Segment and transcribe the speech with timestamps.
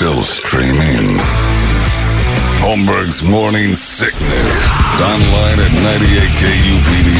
[0.00, 1.18] still streaming.
[2.62, 4.66] Holmberg's Morning Sickness.
[4.98, 5.70] Online at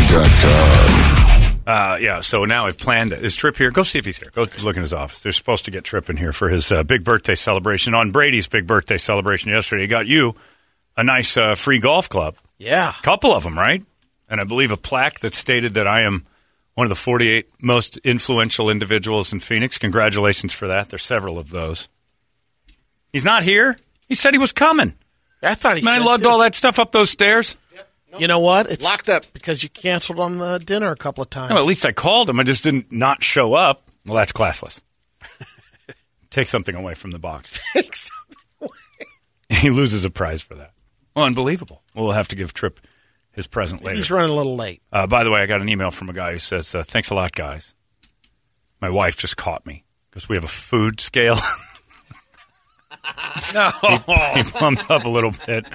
[0.08, 1.66] 98kupd.com.
[1.66, 3.70] Uh, yeah, so now I've planned his Trip here?
[3.70, 4.30] Go see if he's here.
[4.32, 5.22] Go look in his office.
[5.22, 7.92] They're supposed to get Trip in here for his uh, big birthday celebration.
[7.92, 10.34] On Brady's big birthday celebration yesterday, he got you
[10.96, 12.36] a nice uh, free golf club.
[12.56, 12.94] Yeah.
[13.02, 13.84] couple of them, right?
[14.26, 16.24] And I believe a plaque that stated that I am
[16.76, 19.76] one of the 48 most influential individuals in Phoenix.
[19.76, 20.88] Congratulations for that.
[20.88, 21.86] There's several of those.
[23.12, 23.76] He's not here.
[24.08, 24.94] He said he was coming.
[25.42, 26.28] I thought he Man, I lugged too.
[26.28, 27.56] all that stuff up those stairs.
[28.18, 28.70] You know what?
[28.70, 29.24] It's Locked up.
[29.32, 31.50] because you canceled on the dinner a couple of times.
[31.50, 32.40] No, at least I called him.
[32.40, 33.82] I just didn't not show up.
[34.04, 34.82] Well, that's classless.
[36.30, 37.60] Take something away from the box.
[39.48, 40.72] he loses a prize for that.
[41.14, 41.82] Well, unbelievable.
[41.94, 42.80] We'll have to give Trip
[43.32, 43.96] his present later.
[43.96, 44.82] He's running a little late.
[44.92, 47.10] Uh, by the way, I got an email from a guy who says, uh, "Thanks
[47.10, 47.74] a lot, guys."
[48.80, 51.36] My wife just caught me because we have a food scale.
[54.34, 55.66] he pumped up a little bit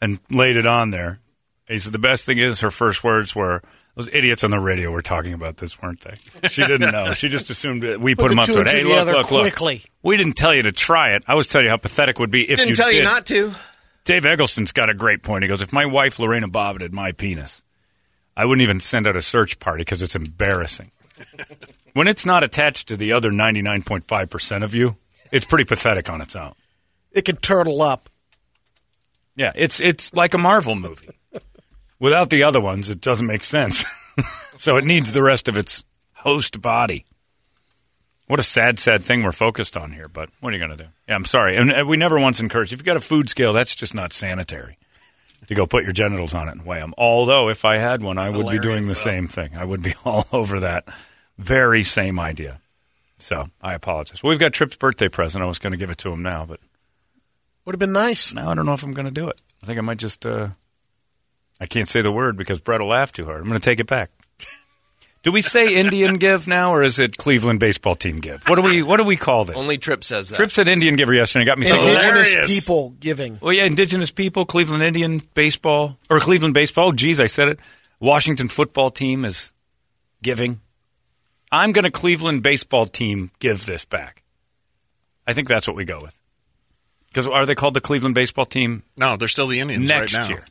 [0.00, 1.20] and laid it on there.
[1.68, 3.62] He said the best thing is her first words were,
[3.96, 7.12] "Those idiots on the radio were talking about this, weren't they?" She didn't know.
[7.12, 8.66] She just assumed that we put, Put them up to it.
[8.68, 9.80] Hey, two look, together look, look.
[10.02, 11.24] We didn't tell you to try it.
[11.26, 12.96] I was telling you how pathetic it would be if Didn't you tell did.
[12.98, 13.54] you not to.
[14.04, 15.42] Dave Eggleston's got a great point.
[15.42, 17.64] He goes, if my wife Lorena Bobbitt had my penis,
[18.36, 20.92] I wouldn't even send out a search party because it's embarrassing.
[21.92, 24.96] when it's not attached to the other 99.5% of you,
[25.32, 26.54] it's pretty pathetic on its own.
[27.16, 28.10] It can turtle up.
[29.34, 31.08] Yeah, it's it's like a Marvel movie.
[31.98, 33.84] Without the other ones, it doesn't make sense.
[34.58, 37.06] so it needs the rest of its host body.
[38.26, 40.08] What a sad, sad thing we're focused on here.
[40.08, 40.90] But what are you going to do?
[41.08, 41.56] Yeah, I'm sorry.
[41.56, 42.72] And we never once encouraged.
[42.72, 44.76] If you've got a food scale, that's just not sanitary
[45.48, 46.92] to go put your genitals on it and weigh them.
[46.98, 48.94] Although, if I had one, I would be doing the though.
[48.94, 49.56] same thing.
[49.56, 50.84] I would be all over that
[51.38, 52.60] very same idea.
[53.18, 54.22] So I apologize.
[54.22, 55.42] Well, we've got Trip's birthday present.
[55.42, 56.60] I was going to give it to him now, but
[57.66, 58.32] Would have been nice.
[58.32, 59.42] now I don't know if I'm going to do it.
[59.62, 60.24] I think I might just.
[60.24, 60.50] Uh,
[61.60, 63.40] I can't say the word because Brett will laugh too hard.
[63.40, 64.10] I'm going to take it back.
[65.24, 68.44] do we say Indian give now, or is it Cleveland baseball team give?
[68.44, 69.56] What do we What do we call this?
[69.56, 70.36] Only Trip says that.
[70.36, 71.44] Trip said Indian giver yesterday.
[71.44, 71.88] Got me thinking.
[71.88, 72.54] Indigenous hilarious.
[72.54, 73.38] people giving.
[73.42, 76.88] Well, yeah, indigenous people, Cleveland Indian baseball or Cleveland baseball.
[76.88, 77.58] Oh, geez, I said it.
[77.98, 79.50] Washington football team is
[80.22, 80.60] giving.
[81.50, 84.22] I'm going to Cleveland baseball team give this back.
[85.26, 86.16] I think that's what we go with.
[87.16, 90.24] Because are they called the Cleveland baseball team No, they're still the Indians next right
[90.24, 90.28] now.
[90.28, 90.44] year?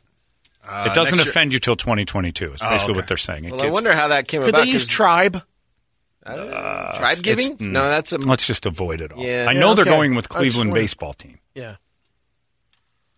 [0.68, 2.54] Uh, it doesn't next year- offend you till 2022.
[2.54, 2.98] Is Oh, basically okay.
[2.98, 3.44] what they're saying.
[3.44, 4.62] It well, I wonder how that came Could about.
[4.62, 5.40] Could they use tribe?
[6.24, 7.56] uh, tribe giving?
[7.56, 7.70] mm.
[7.70, 8.18] no, that's a.
[8.18, 9.22] Let's just avoid it all.
[9.22, 9.46] Yeah.
[9.48, 11.38] I Yeah, know they're going with Cleveland baseball team.
[11.54, 11.76] Yeah.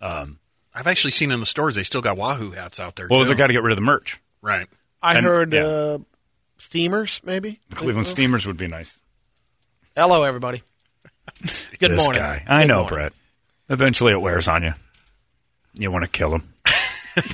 [0.03, 0.41] Um,
[0.75, 3.09] I've actually seen in the stores they still got Wahoo hats out there.
[3.09, 3.31] Well, too.
[3.31, 4.21] they got to get rid of the merch.
[4.43, 4.67] right.
[5.03, 5.61] I And- heard yeah.
[5.65, 5.99] uh,
[6.59, 7.61] steamers, maybe.
[7.71, 9.01] The Cleveland Steamers would be nice.
[9.97, 10.61] Hello, everybody.
[11.41, 12.21] Good this morning.
[12.23, 12.45] guy.
[12.47, 12.89] I Good know, morning.
[12.95, 13.13] Brett.
[13.69, 14.75] Eventually, it wears on you.
[15.75, 16.43] You want to kill him.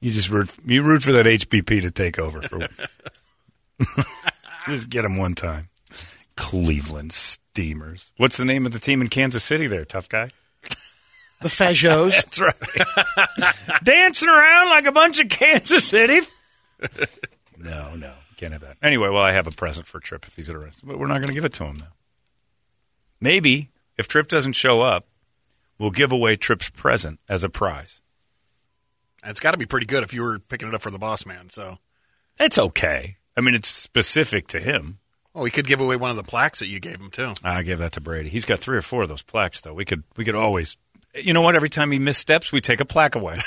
[0.00, 0.50] you just root.
[0.64, 2.42] You root for that HBP to take over.
[2.42, 2.60] For
[4.70, 5.68] just get him one time.
[6.36, 8.12] Cleveland Steamers.
[8.16, 9.66] What's the name of the team in Kansas City?
[9.66, 10.30] There, tough guy.
[11.40, 12.14] The Fajos.
[12.24, 13.82] That's right.
[13.84, 16.20] Dancing around like a bunch of Kansas City.
[17.58, 18.76] no, no, can't have that.
[18.82, 21.28] Anyway, well, I have a present for Trip if he's interested, but we're not going
[21.28, 21.86] to give it to him though.
[23.20, 25.06] Maybe if Trip doesn't show up,
[25.78, 28.02] we'll give away Trip's present as a prize.
[29.24, 31.26] It's got to be pretty good if you were picking it up for the boss
[31.26, 31.50] man.
[31.50, 31.78] So,
[32.38, 33.16] It's okay.
[33.36, 34.98] I mean, it's specific to him.
[35.34, 37.34] oh, we could give away one of the plaques that you gave him too.
[37.44, 38.28] I gave that to Brady.
[38.28, 39.74] He's got three or four of those plaques, though.
[39.74, 40.76] We could, we could always,
[41.14, 41.56] you know what?
[41.56, 43.38] Every time he missteps, we take a plaque away.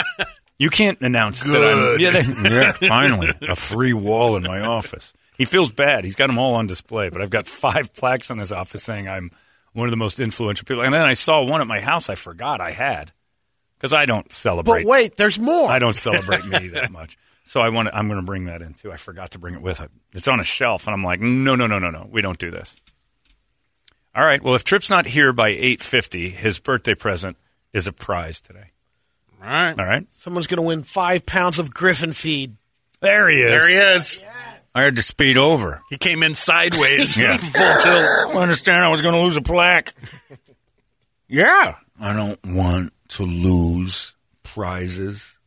[0.58, 2.00] you can't announce that I'm.
[2.00, 5.12] Yeah, they- yeah, finally, a free wall in my office.
[5.36, 6.04] He feels bad.
[6.04, 9.08] He's got them all on display, but I've got five plaques in his office saying
[9.08, 9.30] I'm
[9.74, 10.82] one of the most influential people.
[10.82, 13.12] And then I saw one at my house I forgot I had
[13.76, 14.64] because I don't celebrate.
[14.64, 14.90] But celebrate.
[14.90, 15.68] wait, there's more.
[15.68, 17.18] I don't celebrate me that much.
[17.44, 17.88] So I want.
[17.88, 18.90] To, I'm going to bring that in too.
[18.90, 19.90] I forgot to bring it with it.
[20.14, 22.08] It's on a shelf, and I'm like, no, no, no, no, no.
[22.10, 22.80] We don't do this.
[24.14, 24.42] All right.
[24.42, 27.36] Well, if Trip's not here by 8:50, his birthday present
[27.72, 28.70] is a prize today.
[29.42, 29.78] All right.
[29.78, 30.06] All right.
[30.12, 32.56] Someone's going to win five pounds of Griffin feed.
[33.00, 33.50] There he is.
[33.50, 34.24] There he is.
[34.74, 35.82] I had to speed over.
[35.88, 37.16] He came in sideways.
[37.20, 37.36] Yeah.
[37.36, 38.36] Full tilt.
[38.36, 39.92] I understand I was going to lose a plaque.
[41.28, 41.76] yeah.
[42.00, 45.38] I don't want to lose prizes.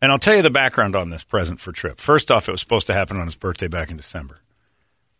[0.00, 2.00] And I'll tell you the background on this present for Trip.
[2.00, 4.38] First off, it was supposed to happen on his birthday back in December.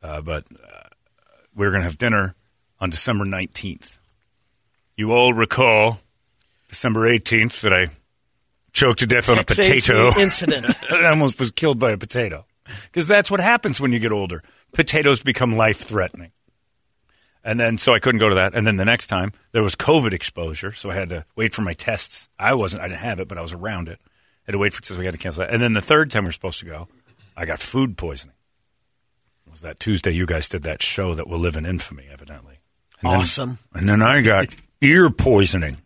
[0.02, 0.88] Uh, but uh,
[1.54, 2.34] we were going to have dinner
[2.78, 3.98] on December 19th.
[4.96, 5.98] You all recall
[6.68, 7.88] December 18th that I
[8.72, 10.10] choked to death on a potato.
[10.18, 10.66] Incident.
[10.92, 12.44] I almost was killed by a potato.
[12.84, 14.42] Because that's what happens when you get older.
[14.72, 16.32] Potatoes become life threatening.
[17.44, 18.54] And then, so I couldn't go to that.
[18.54, 21.62] And then the next time, there was COVID exposure, so I had to wait for
[21.62, 22.28] my tests.
[22.38, 24.00] I wasn't, I didn't have it, but I was around it.
[24.02, 25.52] I had to wait for so we had to cancel that.
[25.52, 26.88] And then the third time we were supposed to go,
[27.36, 28.34] I got food poisoning.
[29.46, 32.58] It was that Tuesday you guys did that show that will live in infamy, evidently.
[33.02, 33.58] And then- Awesome.
[33.74, 34.48] and then I got
[34.80, 35.78] ear poisoning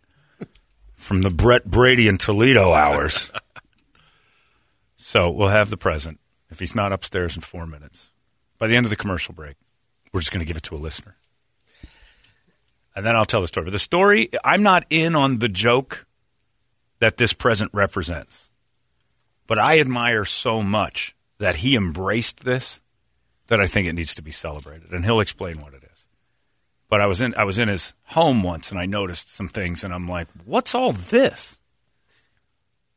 [0.95, 3.31] from the Brett Brady and Toledo hours.
[4.95, 6.19] so we'll have the present
[6.51, 8.11] if he's not upstairs in four minutes.
[8.59, 9.55] By the end of the commercial break,
[10.13, 11.15] we're just going to give it to a listener.
[12.95, 13.63] And then I'll tell the story.
[13.65, 16.05] But the story, I'm not in on the joke
[16.99, 18.49] that this present represents.
[19.47, 22.81] But I admire so much that he embraced this
[23.47, 24.91] that I think it needs to be celebrated.
[24.91, 25.91] And he'll explain what it is
[26.91, 29.83] but I was in I was in his home once and I noticed some things
[29.85, 31.57] and I'm like, "What's all this?"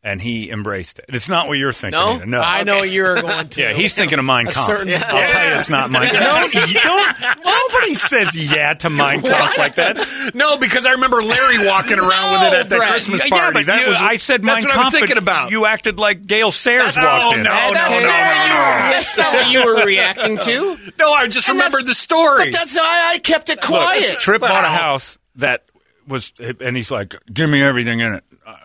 [0.06, 1.06] And he embraced it.
[1.08, 1.98] It's not what you're thinking.
[1.98, 2.10] No?
[2.16, 2.26] either.
[2.26, 2.38] no.
[2.40, 3.60] I know you're going to.
[3.62, 4.56] Yeah, he's thinking of Mein Kampf.
[4.66, 6.52] certain- I'll tell you, it's not Mein Kampf.
[6.52, 9.96] Don't, you don't, nobody says yeah to Mein Kampf like that.
[10.34, 12.90] No, because I remember Larry walking around with it at that Brett.
[12.90, 13.60] Christmas Yeah, party.
[13.60, 14.94] but that you- was I said that's Mein what I Kampf.
[14.98, 15.50] thinking about.
[15.50, 17.42] You acted like Gail Sayers Oh, walked in.
[17.44, 18.60] no, no, That's no, not no, what you no.
[18.60, 20.92] were- That's not what you were reacting to.
[20.98, 22.44] no, I just And remembered the story.
[22.44, 24.18] But that's why I kept it Look, quiet.
[24.18, 25.64] Trip bought a house that
[26.06, 28.56] was, and he's like, "Give me everything in it, uh,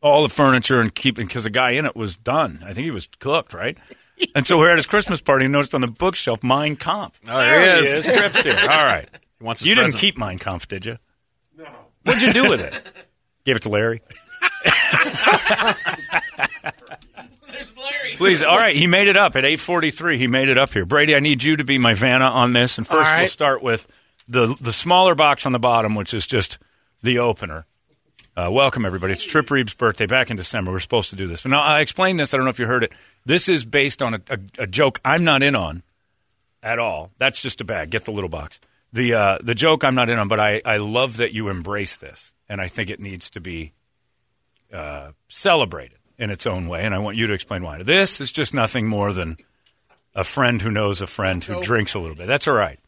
[0.00, 2.60] all the furniture, and keep." Because the guy in it was done.
[2.64, 3.76] I think he was cooked, right?
[4.34, 7.18] And so we're at his Christmas party and noticed on the bookshelf Mein Kampf.
[7.26, 8.04] Oh, there he is.
[8.04, 8.54] Trip's here.
[8.70, 9.08] All right.
[9.38, 10.98] He wants his You didn't keep Mein Kampf, did you?
[11.56, 11.64] No.
[12.04, 12.74] What'd you do with it?
[13.46, 14.02] Gave it to Larry.
[18.16, 18.76] Please, all right.
[18.76, 20.18] He made it up at eight forty-three.
[20.18, 20.84] He made it up here.
[20.84, 22.76] Brady, I need you to be my Vanna on this.
[22.78, 23.20] And first, All right.
[23.22, 23.86] we'll start with
[24.28, 26.58] the the smaller box on the bottom, which is just
[27.02, 27.64] the opener.
[28.36, 29.12] Uh, welcome everybody.
[29.12, 30.70] It's Trip Reeb's birthday back in December.
[30.70, 32.32] We're supposed to do this, but now I explained this.
[32.32, 32.92] I don't know if you heard it.
[33.26, 35.82] This is based on a, a, a joke I'm not in on
[36.62, 37.10] at all.
[37.18, 37.90] That's just a bag.
[37.90, 38.60] Get the little box.
[38.92, 41.96] The uh, the joke I'm not in on, but I, I love that you embrace
[41.96, 43.72] this, and I think it needs to be
[44.72, 46.84] uh, celebrated in its own way.
[46.84, 47.82] And I want you to explain why.
[47.82, 49.38] This is just nothing more than
[50.14, 52.26] a friend who knows a friend who drinks a little bit.
[52.28, 52.78] That's all right.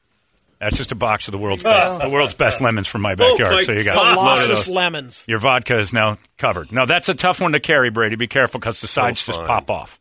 [0.62, 1.70] That's just a box of the world's oh.
[1.70, 3.53] best, the world's best lemons from my backyard.
[3.53, 4.69] my so you got a load of Colossus those.
[4.69, 5.25] lemons.
[5.26, 6.70] Your vodka is now covered.
[6.70, 8.14] Now that's a tough one to carry, Brady.
[8.14, 9.99] Be careful because the sides just pop off.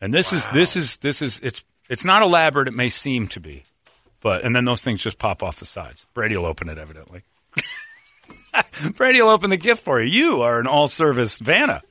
[0.00, 2.66] And this is this is this is it's it's not elaborate.
[2.66, 3.64] It may seem to be,
[4.22, 6.06] but and then those things just pop off the sides.
[6.14, 7.22] Brady will open it evidently.
[8.96, 10.08] Brady will open the gift for you.
[10.08, 11.82] You are an all-service Vanna.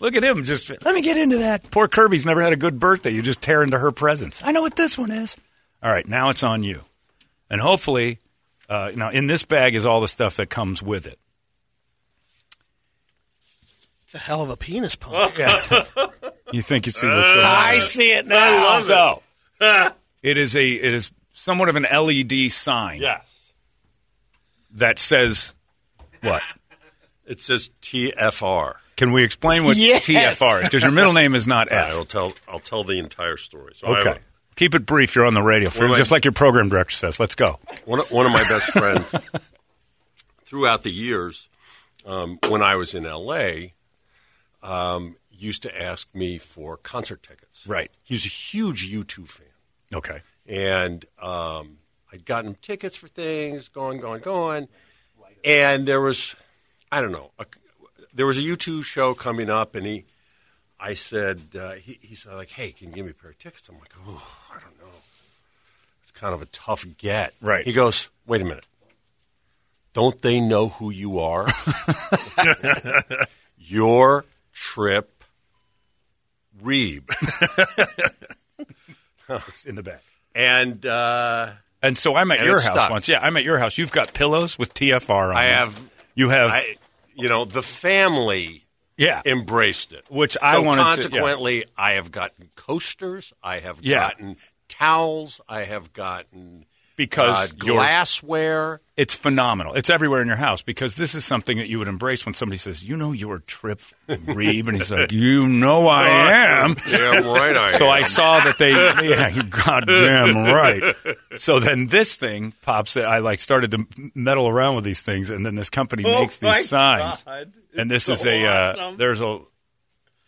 [0.00, 0.44] Look at him.
[0.44, 1.70] Just let me get into that.
[1.70, 3.10] Poor Kirby's never had a good birthday.
[3.10, 4.42] You just tear into her presents.
[4.44, 5.38] I know what this one is.
[5.82, 6.82] All right, now it's on you,
[7.48, 8.18] and hopefully,
[8.68, 11.18] uh, now in this bag is all the stuff that comes with it.
[14.04, 15.34] It's a hell of a penis pump.
[15.38, 15.56] Yeah.
[16.52, 17.44] you think you see what's going on?
[17.46, 18.80] I see it now.
[18.80, 19.22] So,
[20.22, 23.52] it is a it is somewhat of an LED sign Yes.
[24.72, 25.54] that says
[26.22, 26.42] what?
[27.26, 28.74] It says TFR.
[28.96, 30.06] Can we explain what Yes.
[30.06, 30.64] TFR is?
[30.64, 31.92] Because your middle name is not F.
[31.92, 32.32] I'll tell.
[32.48, 33.74] I'll tell the entire story.
[33.76, 34.18] So I- Okay.
[34.58, 35.14] Keep it brief.
[35.14, 35.70] You're on the radio.
[35.70, 37.20] For, just I- like your program director says.
[37.20, 37.60] Let's go.
[37.84, 39.04] one, of- one of my best friends
[40.44, 41.48] throughout the years
[42.04, 43.68] um, when I was in LA
[44.60, 47.68] um, used to ask me for concert tickets.
[47.68, 47.88] Right.
[48.02, 49.46] He's a huge U2 fan.
[49.94, 50.22] Okay.
[50.44, 51.78] and um,
[52.12, 54.66] I'd gotten tickets for things, gone, gone, gone.
[55.44, 56.34] and there was,
[56.90, 57.46] I don't know, a,
[58.12, 60.04] there was a U two show coming up, and he,
[60.80, 63.38] I said, uh, he, he said like, hey, can you give me a pair of
[63.38, 63.68] tickets?
[63.68, 64.92] I'm like, oh, I don't know,
[66.02, 67.34] it's kind of a tough get.
[67.40, 67.64] Right.
[67.64, 68.66] He goes, wait a minute,
[69.92, 71.46] don't they know who you are?
[73.58, 75.22] Your trip.
[76.62, 77.04] Reeb.
[79.48, 80.02] It's in the back.
[80.34, 81.50] And uh,
[81.82, 82.90] And so I'm at your house stuck.
[82.90, 83.08] once.
[83.08, 83.76] Yeah, I'm at your house.
[83.76, 85.36] You've got pillows with TFR on.
[85.36, 85.54] I them.
[85.54, 86.50] have You have.
[86.50, 86.76] I,
[87.14, 88.64] you know, the family
[88.98, 89.22] yeah.
[89.24, 90.04] embraced it.
[90.10, 90.94] Which I so wanted to- yeah.
[90.96, 93.32] consequently, I have gotten coasters.
[93.42, 94.00] I have Yeah.
[94.10, 94.36] gotten
[94.68, 95.40] towels.
[95.48, 96.66] I have gotten
[96.98, 98.80] Because uh, glassware.
[98.96, 99.74] It's phenomenal.
[99.74, 102.58] It's everywhere in your house because this is something that you would embrace when somebody
[102.58, 106.32] says, "You know, you're Trip Reeb," and he's like, "You know, I
[106.64, 107.92] am." Damn right I So am.
[107.92, 110.82] I saw that they, yeah, you goddamn right.
[111.34, 112.94] So then this thing pops.
[112.94, 113.86] That I like started to
[114.16, 117.52] meddle around with these things, and then this company makes these signs, God.
[117.76, 119.38] and this is a uh, there's a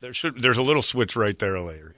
[0.00, 1.96] there should there's a little switch right there later.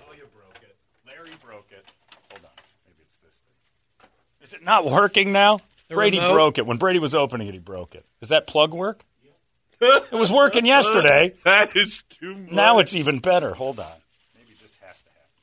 [0.00, 0.76] Oh, you broke it.
[1.06, 1.84] Larry broke it.
[2.30, 2.50] Hold on,
[2.86, 4.08] maybe it's this thing.
[4.42, 5.58] Is it not working now?
[5.90, 6.32] Brady remote?
[6.32, 7.54] broke it when Brady was opening it.
[7.54, 8.04] He broke it.
[8.20, 9.04] Does that plug work?
[9.80, 11.34] it was working yesterday.
[11.44, 12.52] That is too much.
[12.52, 13.52] Now it's even better.
[13.52, 13.86] Hold on.
[14.34, 15.42] Maybe this has to happen.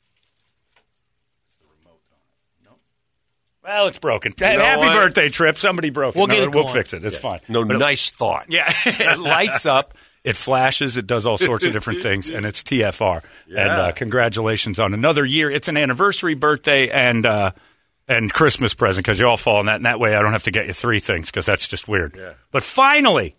[1.46, 2.18] It's the remote on
[2.64, 2.66] it.
[2.66, 2.72] No,
[3.64, 4.34] Well, it's broken.
[4.40, 4.94] know Happy what?
[4.96, 5.58] birthday, Trip.
[5.58, 6.18] Somebody broke it.
[6.18, 6.74] We'll No, get it We'll going.
[6.74, 7.06] fix it.
[7.06, 7.40] It's fine.
[7.48, 8.48] No, But it- nice thought.
[8.50, 9.94] Yeah, it lights up.
[10.24, 10.98] It flashes.
[10.98, 13.24] It does all sorts of different things, and it's TFR.
[13.50, 15.50] And uh, congratulations on another year.
[15.52, 17.52] It's an anniversary, birthday, and uh,
[18.08, 19.76] and Christmas present because you all fall in that.
[19.78, 22.18] And that way, I don't have to get you three things because that's just weird.
[22.52, 23.36] But finally,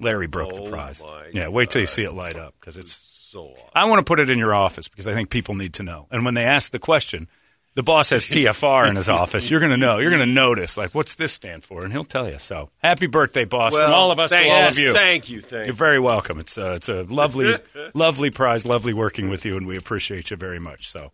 [0.00, 1.02] Larry broke the Oh, prize.
[1.02, 2.92] my Yeah, wait till you see it light up because it's.
[3.34, 3.68] So awesome.
[3.74, 6.06] I want to put it in your office because I think people need to know.
[6.12, 7.26] And when they ask the question,
[7.74, 9.50] the boss has TFR in his office.
[9.50, 9.98] You're going to know.
[9.98, 11.82] You're going to notice, like, what's this stand for?
[11.82, 12.38] And he'll tell you.
[12.38, 14.92] So, happy birthday, boss, from all of us thank, to all of you.
[14.92, 15.40] Thank you.
[15.40, 16.38] Thank You're very welcome.
[16.38, 17.56] It's uh, it's a lovely,
[17.94, 18.64] lovely prize.
[18.64, 20.88] Lovely working with you, and we appreciate you very much.
[20.88, 21.10] So,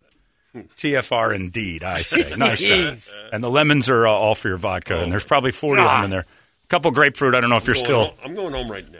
[0.55, 2.35] TFR indeed, I say.
[2.37, 2.97] Nice job.
[3.33, 6.03] And the lemons are uh, all for your vodka, and there's probably 40 of them
[6.05, 6.19] in there.
[6.21, 7.35] A couple grapefruit.
[7.35, 8.05] I don't know if you're Going still.
[8.05, 8.99] home- I'm going home right now.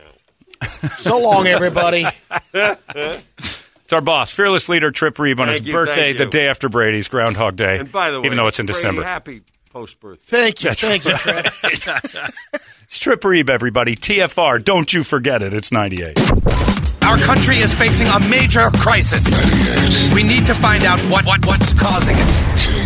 [0.97, 2.05] So long, everybody.
[2.53, 6.29] It's our boss, fearless leader Trip Reeb on Thank his you, birthday, thank the you.
[6.29, 7.77] day after Brady's Groundhog Day.
[7.79, 10.25] And by the way, even though it's in Brady, December, happy post birthday.
[10.53, 10.69] Thank you.
[10.69, 11.45] That's Thank you, right.
[12.05, 12.31] Trip.
[12.83, 13.97] it's Trip Reeb, everybody.
[13.97, 14.63] TFR.
[14.63, 15.53] Don't you forget it.
[15.53, 16.17] It's 98.
[17.11, 19.25] Our country is facing a major crisis.
[20.15, 22.80] We need to find out what, what what's causing it.